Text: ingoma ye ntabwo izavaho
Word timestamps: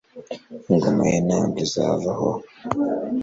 ingoma 0.71 1.03
ye 1.11 1.17
ntabwo 1.27 1.57
izavaho 1.65 2.29